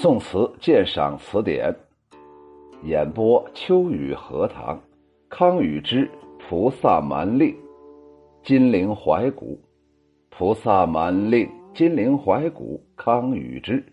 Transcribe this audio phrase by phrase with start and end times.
[0.00, 1.74] 宋词鉴赏词典，
[2.84, 4.80] 演播秋雨荷塘，
[5.28, 7.52] 康禹之菩萨蛮令，
[8.44, 9.58] 金陵怀古，
[10.30, 13.84] 菩萨蛮令，金陵怀古，康禹之。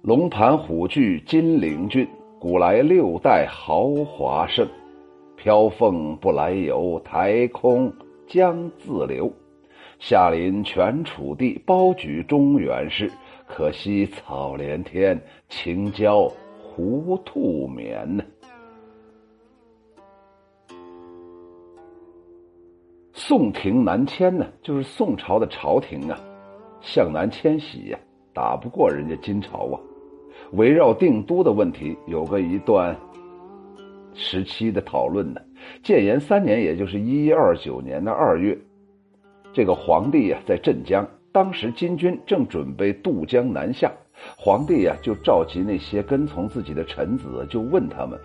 [0.00, 2.08] 龙盘虎踞金陵郡，
[2.38, 4.66] 古来六代豪华盛。
[5.36, 7.92] 飘凤不来游，台空
[8.26, 9.30] 江自流。
[9.98, 13.10] 下临全楚地，包举中原氏。
[13.52, 16.32] 可惜草连天，晴郊
[16.62, 18.24] 胡兔眠呢。
[23.12, 26.18] 宋廷南迁呢，就是宋朝的朝廷啊，
[26.80, 27.98] 向南迁徙呀，
[28.32, 29.80] 打不过人家金朝啊。
[30.52, 32.96] 围绕定都的问题，有个一段
[34.14, 35.40] 时期的讨论呢。
[35.82, 38.56] 建炎三年，也就是一一二九年的二月，
[39.52, 43.90] 这个皇帝呀在镇江，当时金军正准备渡江南下，
[44.36, 48.18] 皇帝呀就召集那些跟从自己的臣子，就问他们：“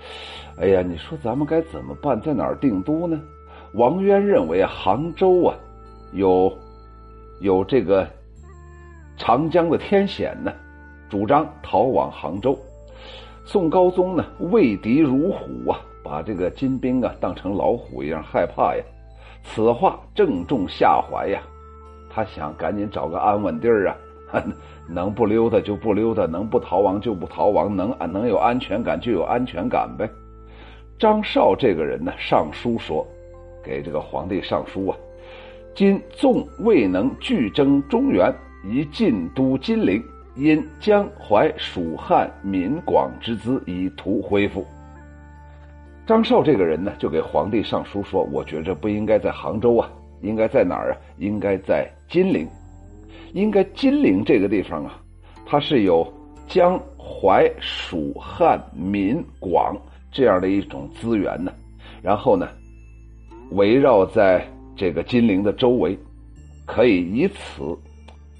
[0.59, 2.19] 哎呀，你说咱们该怎么办？
[2.21, 3.21] 在哪儿定都呢？”
[3.75, 5.55] 王渊认为杭州啊，
[6.13, 6.51] 有
[7.41, 8.07] 有这个
[9.17, 10.51] 长江的天险呢。
[11.07, 12.57] 主张逃往杭州，
[13.45, 18.83] 宋高宗呢畏敌如虎啊，把这个金兵啊当成老虎一样害怕呀。
[19.43, 21.39] 此话正中下怀呀，
[22.15, 24.41] 他想赶紧找个安稳地儿啊，
[24.87, 30.09] 能不溜达就不溜达，能不逃亡就不逃亡，能能有安全感就有安全感呗。
[30.97, 33.05] 张绍这个人呢，上书说，
[33.61, 34.97] 给这个皇帝上书啊，
[35.75, 40.01] 今纵未能拒征中原，宜进都金陵。
[40.37, 44.65] 因江淮蜀汉闽广之资，以图恢复。
[46.05, 49.89] 张绍这个人呢，就给皇帝上书说：“我觉着不应该在杭州啊，
[50.21, 50.97] 应该在哪儿啊？
[51.17, 52.47] 应该在金陵。
[53.33, 55.01] 应该金陵这个地方啊，
[55.45, 56.07] 它是有
[56.47, 59.75] 江淮蜀汉闽广
[60.11, 61.51] 这样的一种资源呢。
[62.01, 62.47] 然后呢，
[63.51, 64.45] 围绕在
[64.75, 65.97] 这个金陵的周围，
[66.65, 67.77] 可以以此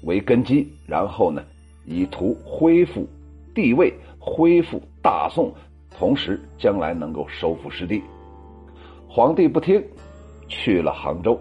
[0.04, 1.42] 为根基，然后呢。”
[1.88, 3.06] 以图恢复
[3.54, 5.54] 地位，恢复大宋，
[5.96, 8.02] 同时将来能够收复失地。
[9.06, 9.80] 皇帝不听，
[10.48, 11.40] 去了杭州。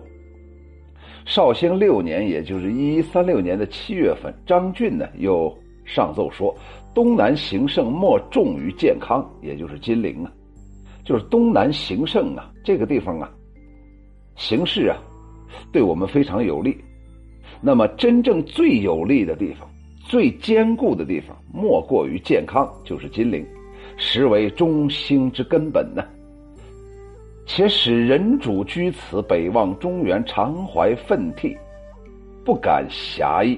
[1.26, 5.54] 绍兴六年，也就是一一三六年的七月份，张俊呢又
[5.84, 6.56] 上奏说：
[6.94, 10.32] 东南形胜莫重于健康，也就是金陵啊，
[11.04, 13.30] 就是东南形胜啊，这个地方啊，
[14.36, 14.98] 形势啊，
[15.72, 16.78] 对我们非常有利。
[17.62, 19.68] 那么真正最有利的地方。
[20.08, 23.44] 最坚固的地方莫过于健康，就是金陵，
[23.98, 26.06] 实为中兴之根本呢。
[27.56, 31.56] 且使人主居此，北望中原，常怀愤惕，
[32.44, 33.58] 不敢狭义。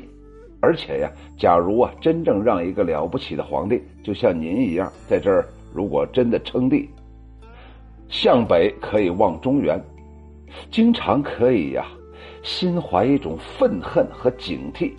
[0.62, 5.44] 而且呀，假如啊，真正让一个了不起的皇帝，就像您一样，在这儿，
[5.74, 6.88] 如果真的称帝，
[8.08, 9.84] 向北可以望中原，
[10.70, 11.84] 经常可以呀，
[12.44, 14.92] 心怀一种愤恨和警惕。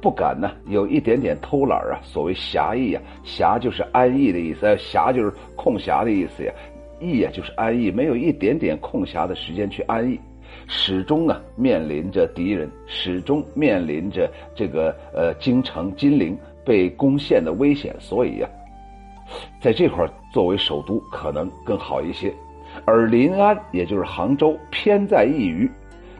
[0.00, 2.00] 不敢呢，有一点点偷懒啊。
[2.02, 6.52] 所谓暇逸啊，暇就是安逸的意思，暇就是空暇的意思呀，
[7.00, 10.18] 逸呀就是安逸，没有一点点空暇的时间去安逸，
[10.66, 18.48] 始终啊面临着敌人，始终面临着这个呃京城金陵被攻陷的危险，所以呀，
[19.60, 22.32] 在这块作为首都可能更好一些，
[22.84, 25.70] 而临安也就是杭州偏在一隅。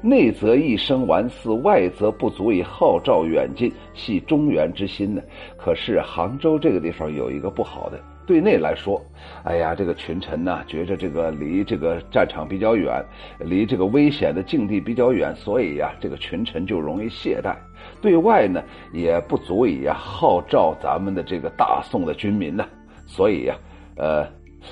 [0.02, 5.22] 内则一生完嗣，外则不足以号召远近，系中原之心呢。
[5.56, 9.00] 可是杭州这个地方有一个不好的，对内来说，
[9.44, 13.00] 哎呀，这个群臣呢，觉着这个离这个战场比较远，
[13.38, 17.54] 离这个危险的境地比较远，所以呀，这个群臣就容易懈怠。
[18.02, 18.60] 对外呢，
[18.92, 22.66] 也不足以呀号召咱们的这个大宋的军民呢。
[23.06, 23.56] 所以呀，
[23.96, 24.26] 呃，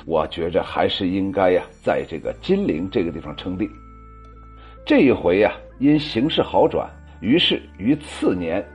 [0.04, 3.70] 我觉着还是应该呀，在这个金陵这个地方称帝。
[4.84, 6.90] 这一回呀，因形势好转，
[7.20, 8.66] 于是于次年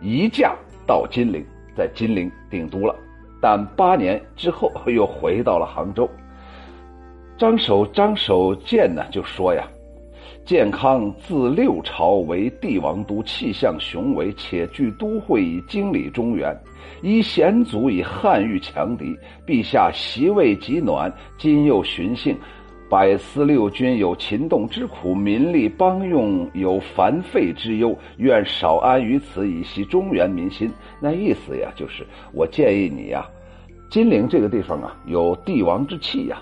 [0.00, 0.54] 移驾
[0.86, 1.44] 到金陵，
[1.76, 2.94] 在金陵定都了。
[3.40, 6.08] 但八年之后又回到了杭州。
[7.36, 9.64] 张守张守建呢就说呀
[10.44, 16.52] ：“建康自六朝为帝王都，气象雄伟，且据都会以经理中原，
[17.00, 19.16] 依险阻以汉御强敌。
[19.46, 22.36] 陛下席位极暖，今又寻幸。”
[22.88, 30.70] 百司六军有勤动之苦，民力邦用有繁费之忧，愿少安于此，以息中原民心。
[30.98, 33.28] 那意思呀，就是我建议你呀，
[33.90, 36.40] 金陵这个地方啊，有帝王之气呀，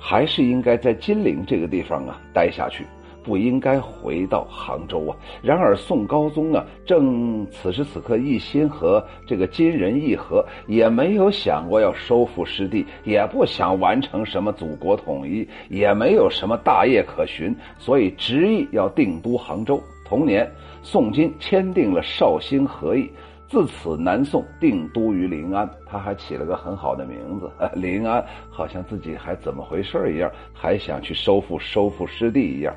[0.00, 2.86] 还是应该在金陵这个地方啊待下去，
[3.22, 5.16] 不应该回到杭州啊。
[5.42, 19.80] 然而宋高宗啊，正此时此刻一心和这个金人议和，也没有想过要收复失地，也不想完成什么祖国统一，也没有什么大业可循，所以执意要定都杭州。
[20.04, 20.50] 同年，
[20.82, 23.10] 宋金签订了绍兴和议。
[23.48, 32.74] 自此，南宋定都于临安，他还起了个很好的名字—— 临安，好像自己还怎么回事一样，还想去收复收复失地一样。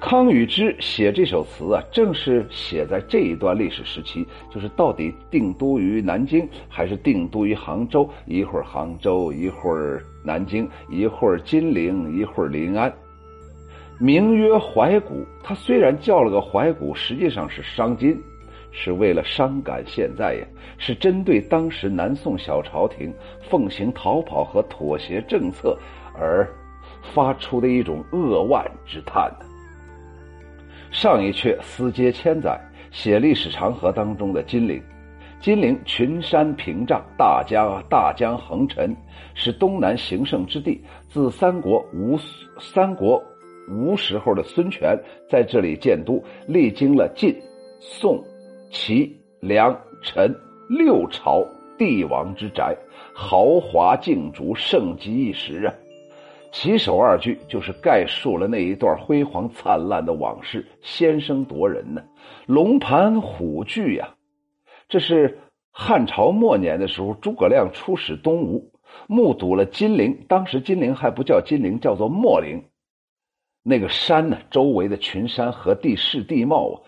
[0.00, 8.08] 康与之写这首词啊，正是写在这一段历史时期，就是到底定都于南京还是定都于杭州？
[8.24, 12.92] 一会儿杭州，一会儿南京，一会儿金陵，一会儿临安，
[13.98, 15.24] 名曰怀古。
[15.42, 18.18] 他虽然叫了个怀古，实际上是伤金。
[18.72, 20.46] 是为了伤感现在呀，
[20.78, 23.12] 是针对当时南宋小朝廷
[23.50, 25.76] 奉行逃跑和妥协政策
[26.16, 26.48] 而
[27.02, 29.49] 发出的一种扼腕之叹呢。
[30.90, 32.60] 上一阙思接千载，
[32.90, 34.82] 写历史长河当中的金陵。
[35.40, 38.94] 金陵群山屏障，大江大江横陈，
[39.34, 40.82] 是东南行胜之地。
[41.08, 42.18] 自三国吴
[42.58, 43.22] 三国
[43.70, 44.98] 吴时候的孙权
[45.28, 47.34] 在这里建都，历经了晋、
[47.80, 48.22] 宋。
[48.72, 49.10] 齐、
[49.40, 50.32] 梁、陈
[50.68, 51.44] 六朝
[51.76, 52.76] 帝王之宅，
[53.12, 55.74] 豪华竞逐，盛极一时啊！
[56.52, 62.02] 起首二句就是概述了那一段辉煌灿烂的往事，先声夺人呢。
[62.46, 64.14] 龙盘虎踞呀，
[64.88, 65.38] 这是
[65.70, 68.72] 汉朝末年的时候，诸葛亮出使东吴，
[69.06, 70.24] 目睹了金陵。
[70.28, 72.62] 当时金陵还不叫金陵，叫做秣陵。
[73.62, 76.82] 那个山呢，周围的群山和地势地貌啊。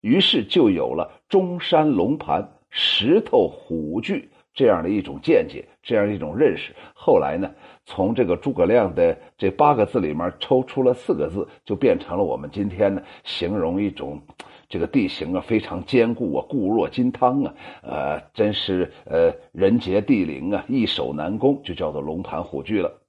[0.00, 4.28] 于是就有了中山龙盘、石头虎踞
[4.60, 6.74] 这样的一种见解，这样一种认识。
[6.92, 7.50] 后来呢，
[7.86, 14.20] 从这个诸葛亮的这八个字里面抽出了四个字，就变成了我们今天呢形容一种
[14.68, 23.00] 这个地形啊非常坚固啊，固若金汤啊，呃，真是呃人杰地灵啊，易守难攻，就叫做龙盘虎踞了。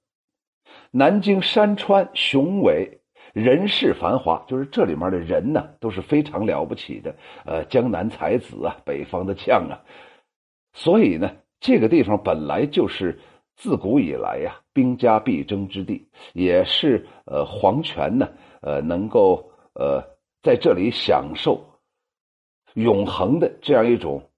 [0.90, 2.98] 南京山川雄伟。
[3.34, 7.14] 人世繁华，就是这里面的人呢，都是非常了不起的。
[7.46, 9.80] 呃，江南才子啊，北方的将啊，
[10.74, 11.30] 所以呢，
[11.62, 13.18] 这个地方本来就是
[13.56, 18.28] 自古以来呀，兵家必争之地，也是呃皇权呢，
[18.60, 20.02] 呃能够呃
[20.42, 21.64] 在这里享受
[22.74, 24.28] 永恒的这样一种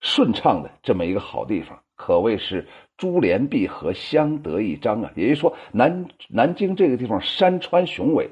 [0.00, 2.66] 顺畅的这么一个好地方，可谓是。
[2.98, 5.12] 珠联璧合，相得益彰啊！
[5.16, 8.30] 也就是说，南南京这个地方山川雄伟，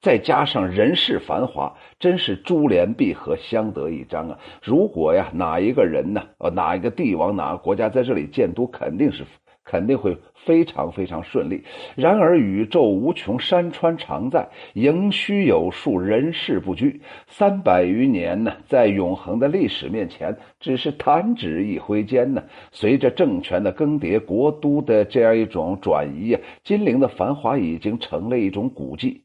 [0.00, 4.38] 再加上人世繁华，真是珠联璧合，相得益彰啊！
[4.62, 9.24] 如果呀，哪一个人呢，呃，哪一个帝王，哪个国家在这里建都，肯定是。
[9.62, 11.62] 肯定会非常非常顺利。
[11.94, 17.00] 然而宇宙无穷，山川常在，盈虚有数，人事不居。
[17.28, 22.42] 三百余年呢，在永恒的历史面前，只是弹指一挥间呢。
[22.72, 29.22] 随着政权的更迭，国都的这样一种转移啊，金陵的繁华已经成了一种古迹。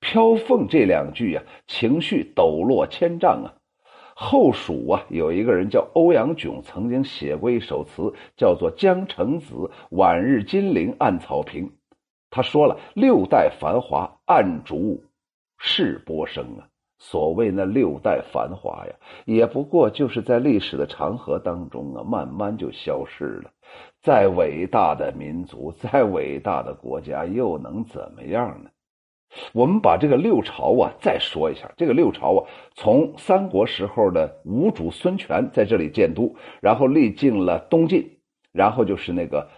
[0.00, 3.54] 飘凤这两句啊，情绪抖落千丈啊。
[4.14, 9.54] 后蜀啊，有一个人叫欧阳炯，曾经写过一首词，叫做《江城子·
[9.90, 11.66] 晚日金陵暗草坪》。
[12.28, 15.02] 他说了：“六代繁华，暗逐
[15.58, 16.68] 世波声啊。”
[17.02, 18.92] 所谓那六代繁华呀，
[19.24, 23.50] 也不过就是在历史的长河当中啊，慢慢就消失了。
[24.02, 28.68] 再伟大的民族，再伟大的国家，又能怎么样呢？
[29.52, 31.70] 我们把这个六朝啊再说一下。
[31.76, 38.18] 这个六朝啊，从三国时候的吴主孙权在这里建都，然后历尽了东晋，
[38.52, 39.48] 然后就是那个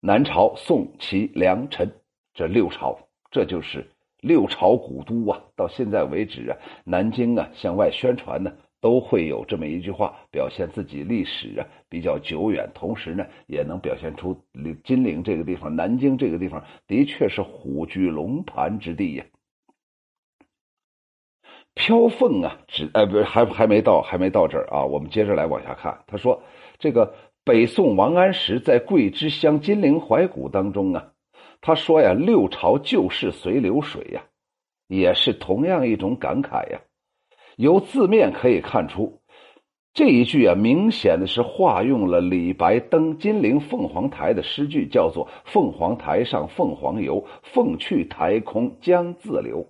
[0.00, 1.92] 南朝宋齐梁陈
[2.34, 2.98] 这六朝，
[3.30, 3.88] 这就是
[4.20, 5.40] 六朝古都啊。
[5.54, 8.52] 到现在为止啊，南京啊向外宣传呢。
[8.86, 14.40] 都会有这么一句话，表现自己历史啊比较久远，同时呢也能表现出
[14.84, 19.24] 金陵这个地方、南京这个地方的确是虎踞龙盘之地呀。
[21.74, 26.04] 飘凤啊，只呃不还还没到还没到这儿啊，我们接着来往下看。
[26.06, 26.40] 他说，
[26.78, 27.12] 这个
[27.42, 31.10] 北宋王安石在《桂枝乡金陵怀古》当中啊，
[31.60, 34.22] 他说呀，六朝旧事随流水呀，
[34.86, 36.80] 也是同样一种感慨呀。
[37.56, 39.20] 由字面可以看出，
[39.94, 49.66] 这一句啊，明显的是化用了李白登金陵凤凰台的诗句，叫做“凤凰台上凤凰游，凤去台空江自流”。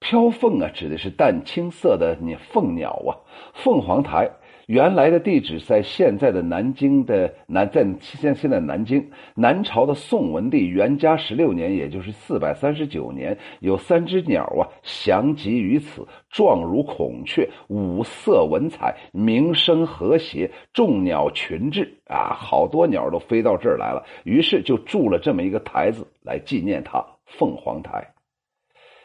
[0.00, 3.16] 飘凤啊，指的是淡青色的你凤鸟啊。
[3.54, 4.30] 凤凰台
[4.66, 28.06] 原来的地址在现在的南京的南，在现现在南京南朝的宋文帝元嘉十六年，也就是四百三十九年，有三只鸟啊，翔集于此，状如孔雀，五色文彩，鸣声和谐，众鸟群至啊，好多鸟都飞到这儿来了，于是就筑了这么一个台子来纪念他，凤凰台。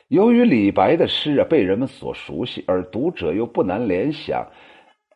[0.07, 4.47] 由于李白的诗啊被人们所熟悉，而读者又不难联想。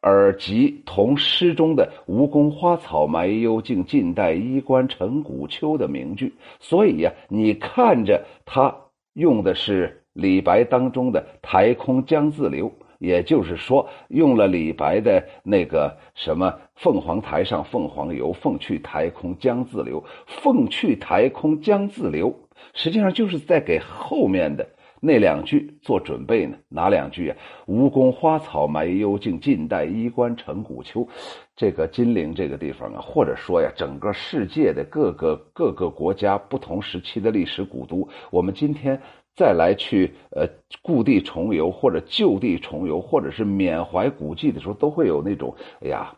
[0.02, 8.76] 而及同诗中的“吴宫花草埋幽径，晋代衣冠成古丘”的名句，所以呀，你看着他
[9.14, 22.36] 用的是李白当中的“台空江自流”，也就是说，用了李白的那个什么“凤凰台上凤凰游，凤去台空江自流”，“凤去台空江自流”，
[22.74, 24.68] 实际上就是在给后面的。
[25.04, 26.56] 那两句做准备呢？
[26.70, 27.38] 哪两句啊？
[27.66, 31.08] 吴宫花草埋幽径，晋代衣冠成古丘。
[31.56, 39.02] 这个金陵这个地方啊，或者说呀，整个世界的各个各个国家不同时期的历史古都，我们今天
[39.36, 40.48] 再来去呃
[40.84, 46.16] 故地重游，或者就地重游，或者是缅怀古迹的时候，都会有那种哎呀。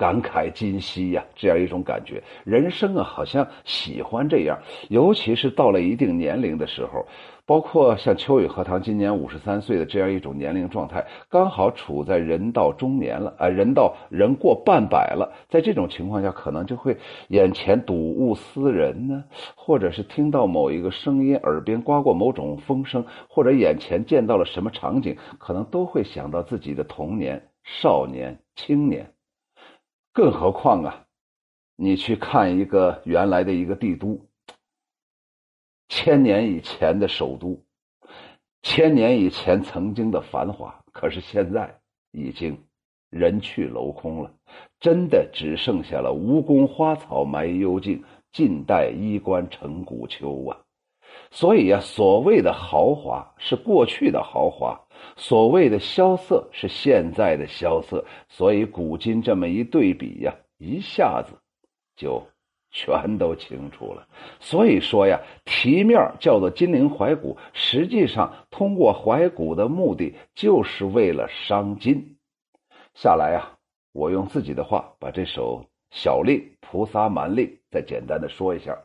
[0.00, 2.22] 感慨今昔呀，这样一种感觉。
[2.42, 7.04] 人生啊，好像喜欢这样，尤其是到了一定年龄的时候，
[7.44, 16.96] 包括像秋雨荷塘今年五十三岁的这样一种年龄状态，刚好处在人到中年了啊，人到人过半百了，在这种情况下，可能就会
[17.28, 19.22] 眼前睹物思人呢，
[19.54, 29.06] 或者是听到某一个声音，耳边刮过某种风声，或者眼前见到了什么场景，可能都会想到自己的童年、少年、青年。
[30.12, 31.04] 更何况啊，
[31.76, 34.20] 你去看一个原来的一个帝都，
[35.88, 37.62] 千年以前的首都，
[38.62, 42.60] 千年以前曾经的繁华，可是现在已经
[43.08, 44.32] 人去楼空了，
[44.80, 50.58] 真的只剩下了吴宫花草埋幽径，晋代衣冠成古丘啊！
[51.30, 54.80] 所以呀，所谓的豪华是过去的豪华。
[55.16, 61.34] 所谓的萧瑟是现在的萧瑟，所以古今这么一对比呀，一下子
[61.96, 62.22] 就
[62.70, 64.06] 全都清楚了。
[64.38, 72.16] 所以说呀，题面叫做金陵怀古，实际上通过怀古的目的就是为了伤金。
[72.94, 73.58] 下来啊，
[73.92, 78.76] 我用自己的话把这首小令《菩萨蛮令》再简单的说一下。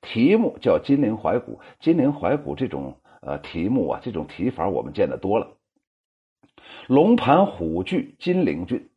[0.00, 5.53] 题目叫金陵怀古，金陵怀古这种呃题目啊，这种提法我们见得多了。
[6.86, 8.88] 龙盘虎踞金陵郡，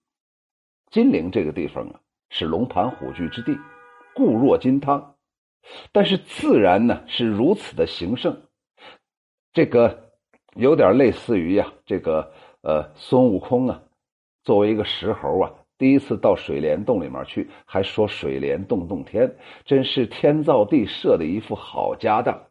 [0.92, 3.58] 金陵这个地方啊，是龙盘虎踞之地，
[4.14, 5.16] 固若金汤。
[5.92, 8.42] 但是自然呢是如此的兴盛，
[9.52, 10.12] 这个
[10.56, 12.32] 有点类似于呀，这个
[12.62, 13.82] 呃孙悟空啊，
[14.44, 22.47] 作为一个石猴啊，第一次到水帘洞里面去，还说水帘洞洞天，真是天造地设的一副好家当。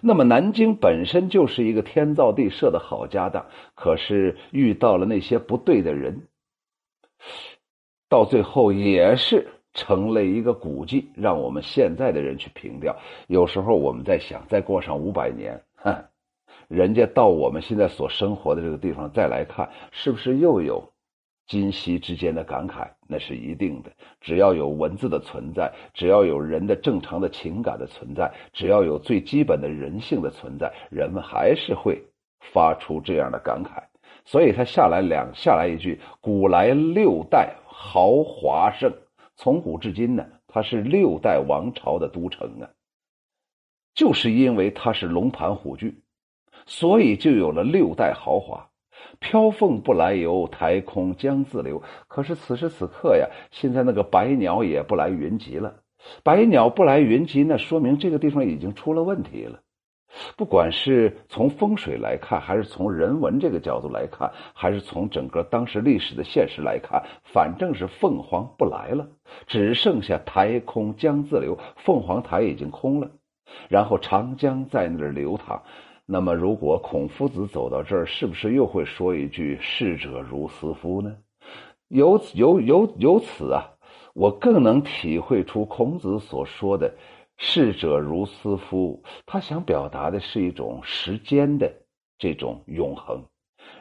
[0.00, 6.28] 那么南京本身就是一个天造地设的好家当，可是遇到了那些不对的人，
[8.08, 12.96] 到最后也是成了一个古迹，让我们现在的人去凭吊。
[13.26, 16.04] 有时候我们在想，再过上五百年，哼，
[16.68, 20.92] 人家到我们现在所生活的这个地方再来看，是不是又有？
[21.48, 23.90] 今昔之间的感慨，那是一定的。
[24.20, 32.04] 只要有文字的存在，只要有人的正常的情感的存在，只要有最基本的人性的存在，人们还是会
[32.52, 33.82] 发出这样的感慨。
[34.26, 38.92] 所以他下来两下来一句：“古来六代豪华盛，
[39.34, 42.68] 从古至今呢，它是六代王朝的都城啊。
[43.94, 45.94] 就是因为它是龙盘虎踞，
[46.66, 48.68] 所以就有了六代豪华。”
[49.20, 51.82] 飘凤不来游，台空江自流。
[52.06, 55.74] 可是此时此刻呀，现在那个白鸟也不来云集了。
[56.22, 59.60] 白鸟不来云集，那说明这个地方已经出了问题了。
[60.36, 69.06] 不管是从风水来看，还是从人文这个角度来看，还是从整个当时历史的现实来看，反正是凤凰不来了，
[69.46, 71.58] 只剩下台空江自流。
[71.76, 73.10] 凤凰台已经空了，
[73.68, 75.62] 然后长江在那儿流淌。
[76.10, 81.14] 那么，如果孔夫子走到这儿，是不是又会说一句“逝者如斯夫”呢？
[81.88, 83.68] 由此由由由此啊，
[84.14, 86.94] 我更能体会出孔子所说的
[87.36, 91.70] “逝者如斯夫”，他想表达的是一种时间的
[92.18, 93.22] 这种永恒。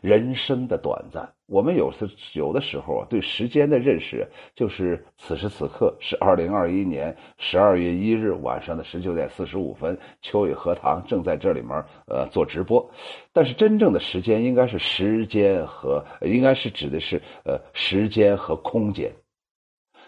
[0.02, 11.72] 人生的短暂，我们有时有的时候啊，对时间的认识就是此时此刻是二零二一年十二月一日晚上的十九点四十五分，秋雨荷塘正在这里面
[12.08, 12.90] 呃做直播，
[13.34, 19.12] 但是真正的时间应该是时间和应该是指的是呃时间和空间，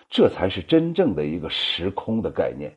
[0.10, 2.72] 这才是真正的一个时空的概念。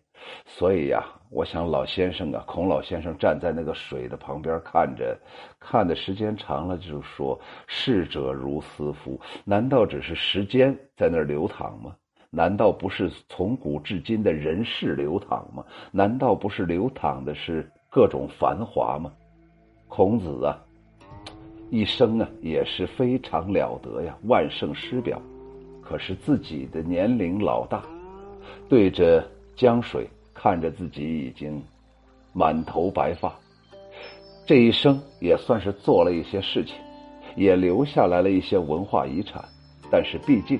[0.44, 5.16] 所以呀，我想老先生啊，孔老先生站在那个水的旁边看着，
[5.58, 9.20] 看的时间长了，就说逝者如斯夫。
[9.44, 11.94] 难道只是时间在那儿流淌吗？
[12.30, 15.64] 难道不是从古至今的人世流淌吗？
[15.90, 19.12] 难道不是流淌的是各种繁华吗？
[19.88, 20.58] 孔子啊，
[21.70, 25.20] 一生啊也是非常了得呀，万圣师表。
[25.82, 27.82] 可是自己的年龄老大，
[28.68, 29.22] 对着。
[29.54, 31.62] 江水看着自己已经
[32.32, 33.32] 满头白发，
[34.46, 36.74] 这一生也算是做了一些事情，
[37.36, 39.44] 也留下来了一些文化遗产。
[39.90, 40.58] 但是毕竟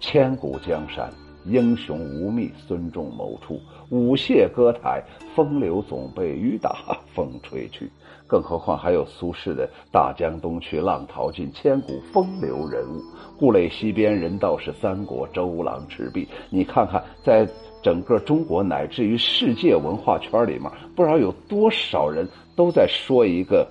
[0.00, 1.12] 千古江山，
[1.48, 5.02] 英雄无觅孙仲谋处，舞榭歌台，
[5.34, 7.90] 风流总被雨打风吹去。
[8.26, 13.00] 更何况还有苏轼的“大江东去，浪淘尽，千古风流人物。
[13.38, 17.48] 故垒西边，人道是三国，周郎赤壁。”你看看，在
[17.82, 23.66] 整个中国乃至于世界文化圈里面，不知道有多少人都在说一个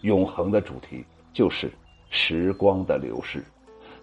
[0.00, 1.04] 永恒的主题，
[1.34, 1.70] 就是
[2.08, 3.44] 时光的流逝，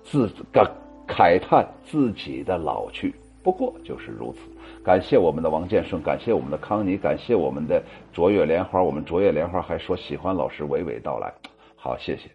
[0.03, 0.69] 自感
[1.07, 3.13] 慨叹自己的老去。
[3.43, 4.39] 不过就是如此。
[4.83, 7.81] 感谢我们的王建顺，感谢我们的康妮，感谢我们的
[8.13, 8.81] 卓越莲花。
[8.81, 11.31] 我们卓越莲花还说喜欢老师娓娓道来，
[11.75, 12.29] 好，谢谢。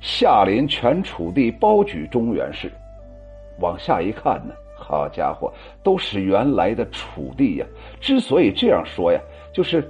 [0.00, 2.70] 夏林全楚地包举中原氏，
[3.58, 5.50] 往下一看呢，好家伙，
[5.82, 7.66] 都是原来的楚地呀。
[8.00, 9.18] 之所以这样说呀，
[9.50, 9.82] 就是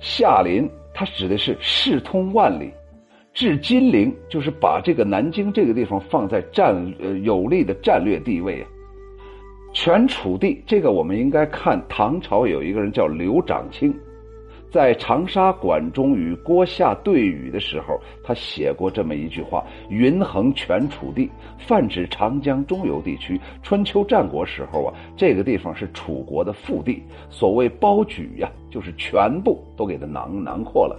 [0.00, 2.72] 夏林它指的是势通万里，
[3.32, 8.68] 至金陵，就是把这个南京这个地方放在战呃有利的战略地位啊。
[9.72, 13.94] 全楚地，这个我们应该看唐朝有一个人叫刘长卿，
[14.70, 23.40] 在长沙馆中与郭夏对语的时候，他写过这么一句话：“云横全楚地”，泛指长江中游地区。
[23.64, 30.96] 春秋战国时候啊，这个地方是楚国的腹地，所谓包举呀，就是全部都给它囊囊括了。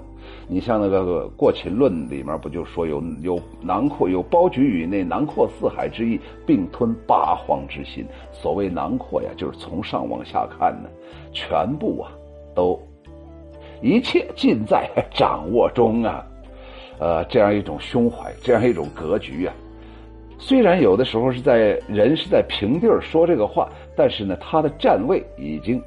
[0.47, 8.05] 你像那个《过秦论》里面不就说有有囊括有包举以内囊括四海之意，并吞八荒之心。
[8.33, 10.89] 所谓囊括呀，就是从上往下看呢，
[11.31, 12.11] 全部啊
[12.53, 12.77] 都
[13.81, 16.25] 一切尽在 掌握中啊，
[16.99, 19.53] 呃，这样一种胸怀，这样一种格局啊。
[20.37, 25.81] 虽然有的时候是在人是在平地儿说这个话，但是呢，他的站位已经。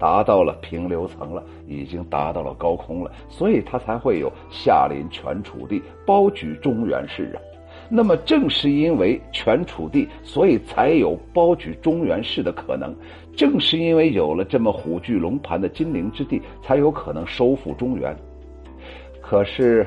[0.00, 7.42] 达到了平流层了，已经达到了高空了，所以他才会有下临全楚地，包举中原氏啊。
[7.88, 12.94] 那么正是因为全楚地，所以才有包举中原氏的可能。
[13.38, 18.12] 正是因为有了这么虎踞龙盘的金陵之地，才有可能收复中原。
[19.22, 19.86] 可是，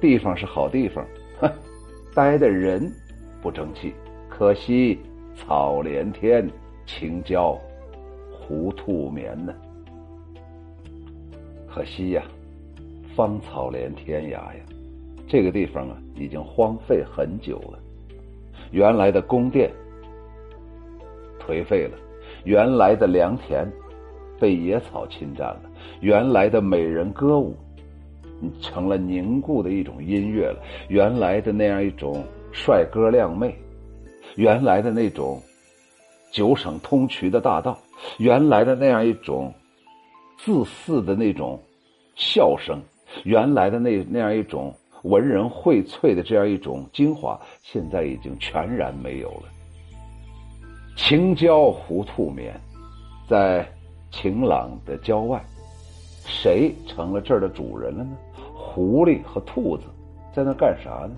[0.00, 1.06] 地方是好地方，
[1.38, 1.48] 哼，
[2.12, 2.92] 待的人
[3.40, 3.94] 不争气。
[4.28, 4.98] 可惜
[5.36, 6.50] 草连天，
[6.86, 7.56] 青椒。
[8.32, 9.54] 胡兔眠呢？
[11.68, 12.24] 可惜呀，
[13.14, 14.54] 芳草连天涯呀，
[15.28, 17.78] 这个地方啊，已经荒废很久了。
[18.72, 19.70] 原来的宫殿
[21.38, 21.96] 颓废了，
[22.48, 23.70] 原来的良田
[24.40, 25.60] 被野草侵占了，
[26.00, 27.54] 原来的美人歌舞
[28.58, 30.58] 成了凝固的一种音乐了，
[30.88, 33.54] 原来的那样一种帅哥靓妹，
[34.36, 35.38] 原来的那种
[36.32, 37.78] 九省通衢的大道。
[38.16, 39.52] 原来的那样一种
[40.38, 41.60] 自私的那种
[42.14, 42.80] 笑声，
[43.24, 49.57] 原来的那那样一种文人荟萃的这样一种精华，现在已经全然没有了。
[50.98, 52.52] 晴郊胡兔眠，
[53.26, 53.66] 在
[54.10, 55.42] 晴朗的郊外，
[56.26, 58.10] 谁成了这儿的主人了呢？
[58.52, 59.84] 狐狸和兔子
[60.34, 61.10] 在那干啥呢？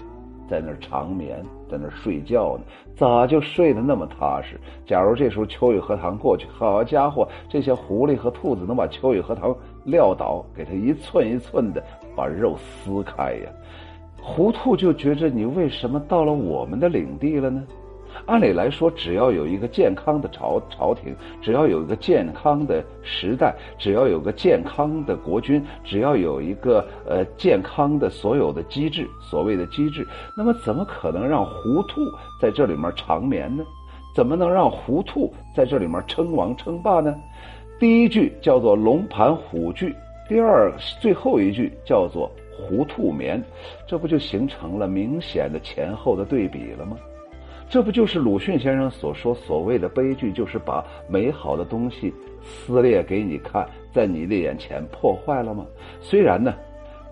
[0.48, 2.64] 在那长眠，在那睡觉呢，
[2.94, 4.60] 咋就睡得那么踏实？
[4.86, 9.52] 假如这时候秋雨荷塘过去，好家伙，这些狐狸和兔子能把秋雨荷塘
[9.84, 11.82] 撂倒，给它一寸一寸的
[12.14, 13.50] 把肉撕开呀！
[14.20, 17.66] 胡兔就觉着你为什么到了我们的领地了呢？
[18.26, 32.00] 按理来说，只要有一个健康的朝朝廷，只要有一个健康的时代，只要有个健康的国君，只要有一个呃健康的所有的机制，所谓的机制，那么怎么可能让糊涂
[32.40, 33.64] 在这里面长眠呢？
[34.14, 37.14] 怎么能让糊涂在这里面称王称霸呢？
[37.78, 39.94] 第一句叫做“龙盘虎踞”，
[40.28, 43.42] 第二最后一句叫做“糊涂眠”，
[43.86, 46.96] 这不就形成了明显的前后的对比了吗？
[47.70, 55.64] 这不就是鲁迅先生所说所谓的悲剧，就是把美好的东西撕裂给你看，在你的眼前破坏了吗？
[56.00, 56.52] 虽然呢，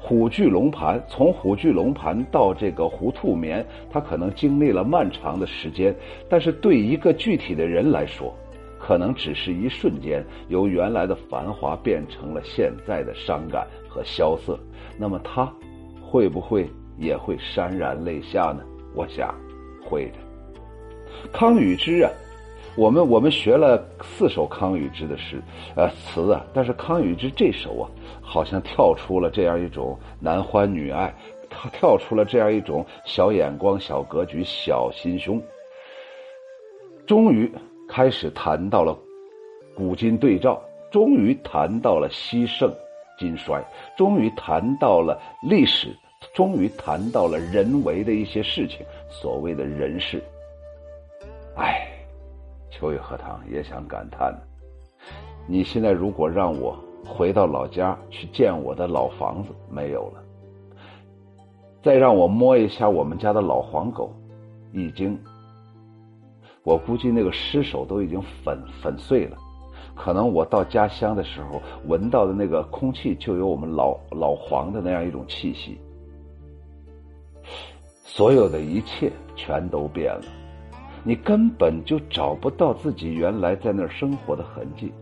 [0.00, 5.94] 虎踞龙盘从虎踞龙盘到这个糊涂眠，他可能经历了漫长的时间，
[6.28, 8.34] 但是对一个具体的人来说，
[8.80, 14.58] 可能只是一瞬间，由原来的繁华变成了现在的伤感和萧瑟。
[14.98, 15.48] 那么他
[16.02, 18.64] 会不会也会潸然泪下呢？
[18.92, 19.32] 我想，
[19.84, 20.27] 会的。
[21.32, 22.10] 康与之啊，
[22.76, 25.40] 我们我们学了四首康与之的诗，
[25.74, 31.14] 呃词啊，但是康与之这首啊，好像跳出了这样一种男欢女爱，
[31.50, 35.42] 他跳出了这样一种小眼光、小格局、小心胸，
[37.06, 37.50] 终于
[37.88, 38.96] 开始谈到了
[39.74, 42.72] 古今对照，终于谈到了西盛
[43.18, 43.62] 今衰，
[43.96, 45.88] 终于谈到了历史，
[46.34, 50.22] 终于谈到了人为的一些事情，所谓的人事。
[51.58, 51.88] 唉，
[52.70, 54.32] 秋雨荷塘也想感叹：
[55.48, 60.22] 你现在如果让我回到老家去见我的老房子，没有了；
[61.82, 64.14] 再让我摸一下我们家的老黄狗，
[64.72, 65.18] 已经，
[66.62, 69.36] 我估计那个尸首都已经粉粉碎了。
[69.96, 75.76] 可能我到家乡的时候，闻到的那个空气就有我们老老黄的那样一种气息。
[78.04, 80.37] 所有的一切全都变了。
[81.08, 84.92] 你根本就找不到自己原来在那儿生活的痕迹，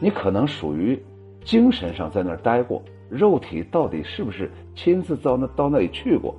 [0.00, 1.00] 你可能属于
[1.44, 6.34] 精神上在那儿待过，肉体到底是不是亲自到那到那里去过，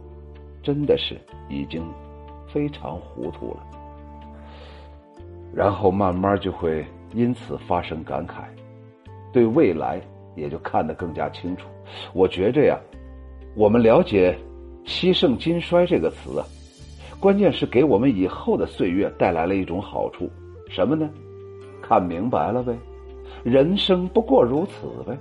[0.62, 1.15] 真的是
[1.48, 1.82] 已经
[2.50, 3.65] 非常糊涂了。
[5.56, 8.43] 然后慢慢就会因此发生感慨，
[9.32, 10.02] 对未来
[10.36, 11.69] 也就看得更加清楚。
[12.12, 12.78] 我觉着呀，
[13.56, 14.38] 我们了解
[14.84, 16.45] “西盛今衰”这个词啊。
[17.19, 20.29] 关键是给我们以后的岁月带来了一种好处，
[20.69, 21.10] 什么呢？
[21.82, 22.73] 看明白了呗，
[23.43, 25.17] 人生不过如此呗，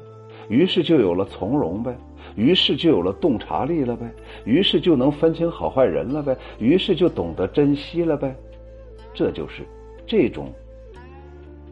[0.49, 1.97] 于是就有了从容呗，
[2.37, 4.09] 于是就有了洞察力了呗，
[4.45, 8.33] 于是就能分清好坏人了呗，于是就懂得珍惜了呗，
[9.13, 9.67] 这就是
[10.07, 10.53] 这种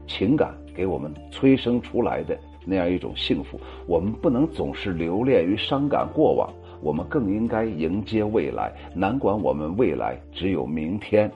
[0.09, 3.61] 情感给我们催生出来的那样一种幸福。
[3.87, 6.53] 我们不能总是留恋于伤感过往。
[6.87, 11.29] 我们更应该迎接未来，难管我们未来只有明天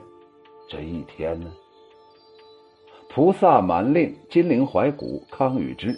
[0.69, 1.51] 这一天呢？
[3.09, 5.93] 菩萨蛮令金陵怀古，康与之，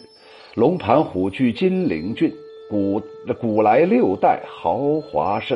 [0.55, 2.33] 龙盘虎踞金陵郡，
[2.67, 2.99] 古
[3.39, 5.55] 古来六代豪华盛，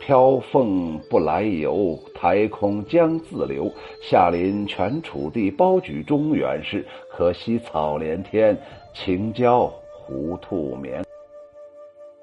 [0.00, 3.70] 飘凤不来游，台空将自流。
[4.02, 8.58] 下临全楚地，包举中原事，可惜草连天，
[8.92, 11.07] 晴郊糊涂眠。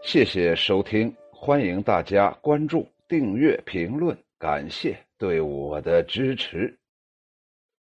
[0.08, 6.72] 谢谢收听，欢迎大家关注、订阅、评论，感谢对我的支持。